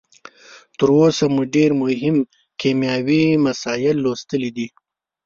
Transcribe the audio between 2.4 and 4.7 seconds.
کیمیاوي مسایل لوستلي دي.